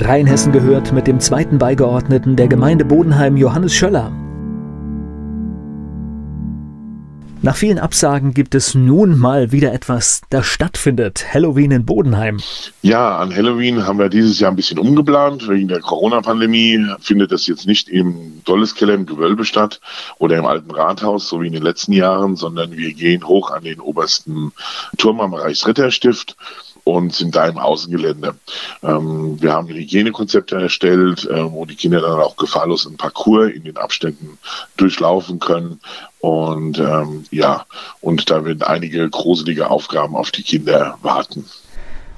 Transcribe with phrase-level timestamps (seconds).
[0.00, 4.12] Rheinhessen gehört mit dem zweiten Beigeordneten der Gemeinde Bodenheim Johannes Schöller.
[7.40, 11.24] Nach vielen Absagen gibt es nun mal wieder etwas, das stattfindet.
[11.32, 12.40] Halloween in Bodenheim.
[12.82, 15.48] Ja, an Halloween haben wir dieses Jahr ein bisschen umgeplant.
[15.48, 19.80] Wegen der Corona-Pandemie findet das jetzt nicht im Dolleskeller im Gewölbe statt
[20.18, 23.62] oder im alten Rathaus, so wie in den letzten Jahren, sondern wir gehen hoch an
[23.62, 24.52] den obersten
[24.96, 26.36] Turm am Reichsritterstift
[26.88, 28.34] und sind da im Außengelände.
[28.82, 33.64] Ähm, wir haben Hygienekonzepte erstellt, äh, wo die Kinder dann auch gefahrlos einen Parcours in
[33.64, 34.38] den Abständen
[34.78, 35.80] durchlaufen können.
[36.20, 37.66] Und ähm, ja,
[38.00, 41.44] und da werden einige gruselige Aufgaben auf die Kinder warten.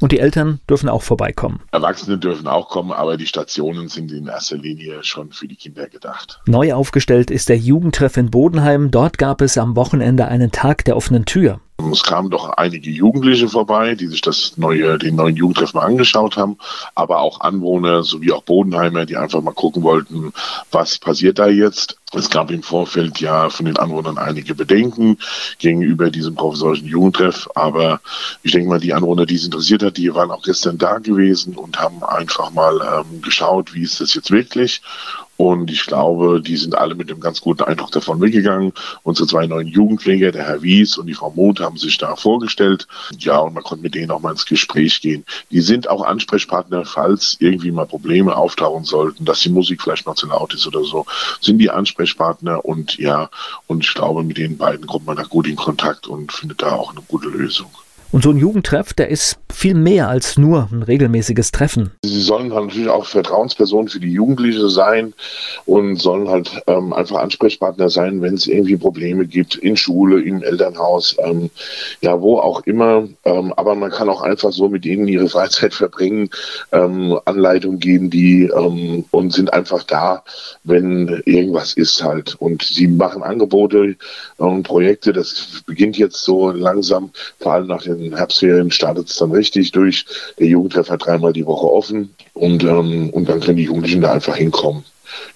[0.00, 1.60] Und die Eltern dürfen auch vorbeikommen.
[1.70, 5.88] Erwachsene dürfen auch kommen, aber die Stationen sind in erster Linie schon für die Kinder
[5.88, 6.40] gedacht.
[6.46, 8.90] Neu aufgestellt ist der Jugendtreff in Bodenheim.
[8.90, 11.60] Dort gab es am Wochenende einen Tag der offenen Tür.
[11.76, 16.36] Es kamen doch einige Jugendliche vorbei, die sich das neue, den neuen Jugendtreff mal angeschaut
[16.36, 16.56] haben,
[16.94, 20.32] aber auch Anwohner sowie auch Bodenheimer, die einfach mal gucken wollten,
[20.70, 21.96] was passiert da jetzt.
[22.12, 25.18] Es gab im Vorfeld ja von den Anwohnern einige Bedenken
[25.58, 28.00] gegenüber diesem professorischen Jugendtreff, aber
[28.44, 31.56] ich denke mal, die Anwohner, die es interessiert hat, die waren auch gestern da gewesen
[31.56, 34.80] und haben einfach mal ähm, geschaut, wie ist das jetzt wirklich
[35.36, 38.72] und ich glaube, die sind alle mit einem ganz guten Eindruck davon weggegangen.
[39.02, 42.86] Unsere zwei neuen Jugendpfleger, der Herr Wies und die Frau Muth, haben sich da vorgestellt.
[43.18, 45.24] Ja, und man konnte mit denen auch mal ins Gespräch gehen.
[45.50, 50.14] Die sind auch Ansprechpartner, falls irgendwie mal Probleme auftauchen sollten, dass die Musik vielleicht mal
[50.14, 51.04] zu laut ist oder so,
[51.40, 53.28] sind die Ansprechpartner und ja,
[53.66, 56.72] und ich glaube, mit den beiden kommt man da gut in Kontakt und findet da
[56.72, 57.70] auch eine gute Lösung.
[58.14, 61.90] Und so ein Jugendtreff, der ist viel mehr als nur ein regelmäßiges Treffen.
[62.04, 65.14] Sie sollen halt natürlich auch Vertrauenspersonen für die Jugendliche sein
[65.66, 70.44] und sollen halt ähm, einfach Ansprechpartner sein, wenn es irgendwie Probleme gibt in Schule, im
[70.44, 71.50] Elternhaus, ähm,
[72.02, 73.08] ja, wo auch immer.
[73.24, 76.30] Ähm, aber man kann auch einfach so mit ihnen ihre Freizeit verbringen,
[76.70, 80.22] ähm, Anleitungen geben, die ähm, und sind einfach da,
[80.62, 82.36] wenn irgendwas ist halt.
[82.36, 83.96] Und sie machen Angebote
[84.36, 85.12] und Projekte.
[85.12, 87.10] Das beginnt jetzt so langsam,
[87.40, 90.04] vor allem nach den Herbstferien startet es dann richtig durch.
[90.38, 94.12] Der Jugendtreff hat dreimal die Woche offen und, ähm, und dann können die Jugendlichen da
[94.12, 94.84] einfach hinkommen.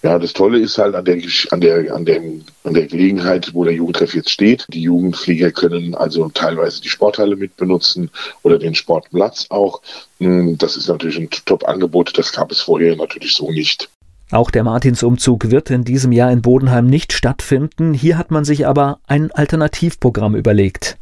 [0.02, 1.20] Ja, das Tolle ist halt an der,
[1.50, 4.66] an der, an dem, an der Gelegenheit, wo der Jugendtreff jetzt steht.
[4.72, 8.10] Die Jugendflieger können also teilweise die Sporthalle mitbenutzen
[8.42, 9.82] oder den Sportplatz auch.
[10.18, 12.16] Hm, das ist natürlich ein Top-Angebot.
[12.18, 13.88] Das gab es vorher natürlich so nicht.
[14.30, 17.94] Auch der Martinsumzug wird in diesem Jahr in Bodenheim nicht stattfinden.
[17.94, 20.98] Hier hat man sich aber ein Alternativprogramm überlegt.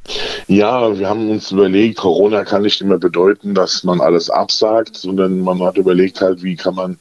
[0.47, 5.41] Ja, wir haben uns überlegt, Corona kann nicht immer bedeuten, dass man alles absagt, sondern
[5.41, 6.99] man hat überlegt halt, wie kann man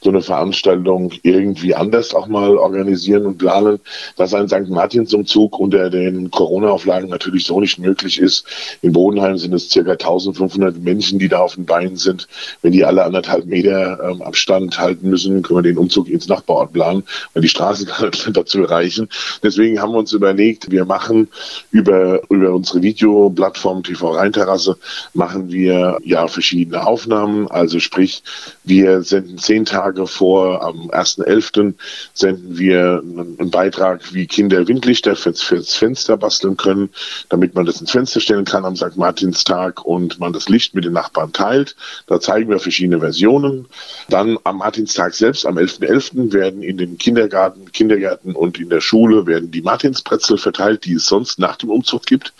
[0.00, 3.80] so eine Veranstaltung irgendwie anders auch mal organisieren und planen,
[4.16, 4.68] dass ein St.
[4.68, 8.46] Martinsumzug unter den Corona-Auflagen natürlich so nicht möglich ist.
[8.82, 12.28] In Bodenheim sind es circa 1500 Menschen, die da auf den Beinen sind.
[12.62, 16.72] Wenn die alle anderthalb Meter ähm, Abstand halten müssen, können wir den Umzug ins Nachbarort
[16.72, 17.02] planen,
[17.34, 19.08] weil die Straßen gar nicht dazu reichen.
[19.42, 21.28] Deswegen haben wir uns überlegt, wir machen
[21.72, 24.76] über, über unsere Videoplattform TV Rheinterrasse
[25.14, 27.48] machen wir ja verschiedene Aufnahmen.
[27.48, 28.22] Also sprich,
[28.64, 31.72] wir senden zehn Tage Tage vor, am 1.11.
[32.12, 36.90] senden wir einen Beitrag, wie Kinder Windlichter fürs, fürs Fenster basteln können,
[37.30, 38.96] damit man das ins Fenster stellen kann am St.
[38.96, 41.74] Martinstag und man das Licht mit den Nachbarn teilt.
[42.06, 43.66] Da zeigen wir verschiedene Versionen.
[44.10, 45.88] Dann am Martinstag selbst, am 11.11.
[45.88, 46.32] .11.
[46.34, 51.06] werden in den Kindergarten, Kindergärten und in der Schule werden die Martinspretzel verteilt, die es
[51.06, 52.34] sonst nach dem Umzug gibt.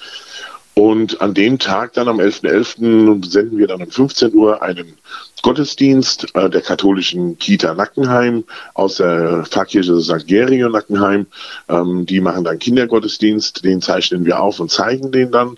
[0.78, 4.94] Und an dem Tag, dann am 11.11., .11., senden wir dann um 15 Uhr einen
[5.42, 8.44] Gottesdienst äh, der katholischen Kita Nackenheim
[8.74, 10.28] aus der Pfarrkirche St.
[10.28, 11.26] Gerio Nackenheim.
[11.68, 15.56] Ähm, die machen dann Kindergottesdienst, den zeichnen wir auf und zeigen den dann.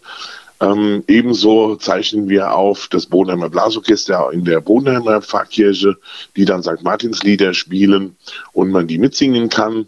[0.58, 5.99] Ähm, ebenso zeichnen wir auf das Bodenheimer Blasorchester in der Bodenheimer Pfarrkirche,
[6.34, 6.82] die dann St.
[6.82, 8.17] Martins Lieder spielen
[8.55, 9.84] und man die mitsingen kann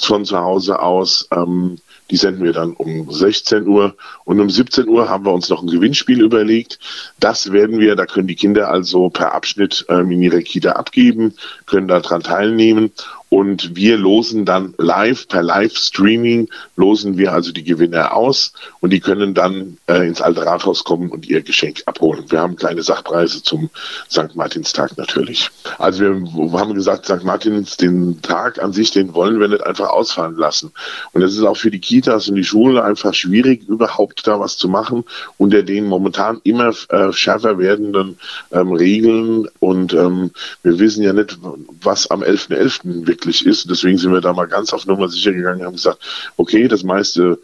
[0.00, 1.28] von zu Hause aus.
[1.32, 1.76] Ähm,
[2.10, 3.94] die senden wir dann um 16 Uhr.
[4.24, 6.78] Und um 17 Uhr haben wir uns noch ein Gewinnspiel überlegt.
[7.20, 11.34] Das werden wir, da können die Kinder also per Abschnitt ähm, in ihre Kita abgeben,
[11.66, 12.92] können daran teilnehmen.
[13.30, 18.98] Und wir losen dann live, per Live-Streaming, losen wir also die Gewinner aus und die
[18.98, 22.24] können dann äh, ins Alte Rathaus kommen und ihr Geschenk abholen.
[22.28, 23.70] Wir haben kleine Sachpreise zum
[24.10, 24.34] St.
[24.34, 25.48] Martinstag natürlich.
[25.78, 27.22] Also wir haben gesagt, St.
[27.22, 30.72] Martins, den Tag an sich, den wollen wir nicht einfach ausfallen lassen.
[31.12, 34.56] Und es ist auch für die Kitas und die Schulen einfach schwierig, überhaupt da was
[34.56, 35.04] zu machen
[35.38, 38.18] unter den momentan immer äh, schärfer werdenden
[38.50, 39.46] ähm, Regeln.
[39.60, 40.32] Und ähm,
[40.64, 41.38] wir wissen ja nicht,
[41.80, 43.04] was am 11.11.
[43.04, 43.19] .11.
[43.20, 43.68] wirklich ist.
[43.70, 46.82] Deswegen sind wir da mal ganz auf Nummer sicher gegangen und haben gesagt, okay, das
[46.82, 47.38] meiste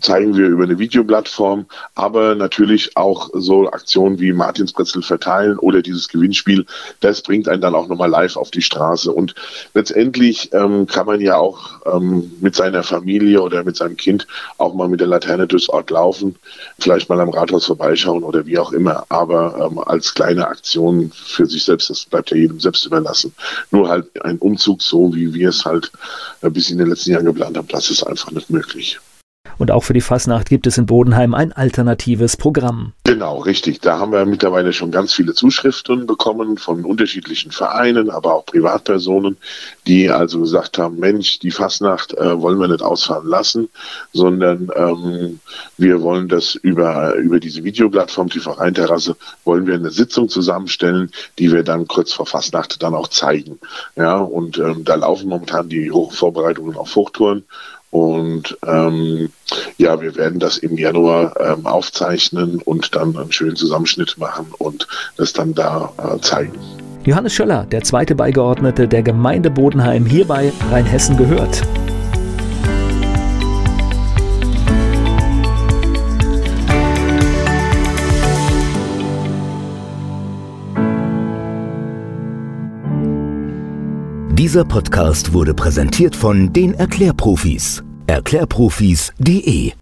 [0.00, 6.08] zeigen wir über eine Videoplattform, aber natürlich auch so Aktionen wie Martinsbrezel verteilen oder dieses
[6.08, 6.66] Gewinnspiel,
[7.00, 9.12] das bringt einen dann auch nochmal live auf die Straße.
[9.12, 9.34] Und
[9.74, 14.26] letztendlich ähm, kann man ja auch ähm, mit seiner Familie oder mit seinem Kind
[14.58, 16.36] auch mal mit der Laterne durchs Ort laufen,
[16.78, 19.04] vielleicht mal am Rathaus vorbeischauen oder wie auch immer.
[19.08, 23.34] Aber ähm, als kleine Aktion für sich selbst, das bleibt ja jedem selbst überlassen.
[23.70, 25.90] Nur halt ein Umzug so, wie wir es halt
[26.42, 29.00] äh, bis in den letzten Jahren geplant haben, das ist einfach nicht möglich.
[29.60, 32.94] Und auch für die Fasnacht gibt es in Bodenheim ein alternatives Programm.
[33.04, 33.82] Genau, richtig.
[33.82, 39.36] Da haben wir mittlerweile schon ganz viele Zuschriften bekommen von unterschiedlichen Vereinen, aber auch Privatpersonen,
[39.86, 43.68] die also gesagt haben, Mensch, die Fasnacht äh, wollen wir nicht ausfahren lassen,
[44.14, 45.40] sondern ähm,
[45.76, 49.14] wir wollen das über, über diese Videoplattform, die Vereinterrasse,
[49.44, 53.58] wollen wir eine Sitzung zusammenstellen, die wir dann kurz vor Fasnacht dann auch zeigen.
[53.94, 57.44] Ja, und ähm, da laufen momentan die Vorbereitungen auf Hochtouren
[57.90, 59.30] und ähm,
[59.78, 64.86] ja, wir werden das im Januar ähm, aufzeichnen und dann einen schönen Zusammenschnitt machen und
[65.16, 66.58] das dann da äh, zeigen.
[67.04, 71.62] Johannes Schöller, der zweite Beigeordnete der Gemeinde Bodenheim, hier bei Rheinhessen gehört.
[84.40, 87.82] Dieser Podcast wurde präsentiert von den Erklärprofis.
[88.06, 89.72] Erklärprofis.de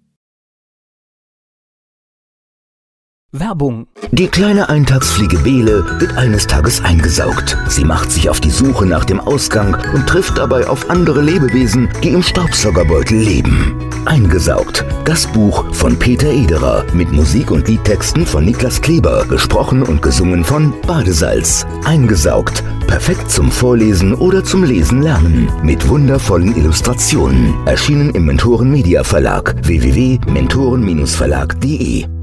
[3.31, 3.87] Werbung.
[4.11, 7.57] Die kleine Eintagsfliege Bele wird eines Tages eingesaugt.
[7.69, 11.89] Sie macht sich auf die Suche nach dem Ausgang und trifft dabei auf andere Lebewesen,
[12.03, 13.79] die im Staubsaugerbeutel leben.
[14.07, 14.85] Eingesaugt.
[15.05, 20.43] Das Buch von Peter Ederer mit Musik und Liedtexten von Niklas Kleber, gesprochen und gesungen
[20.43, 21.65] von Badesalz.
[21.85, 22.65] Eingesaugt.
[22.89, 25.49] Perfekt zum Vorlesen oder zum Lesen lernen.
[25.63, 27.55] Mit wundervollen Illustrationen.
[27.67, 32.18] Erschienen im Mentoren Media Verlag www.mentoren-verlag.de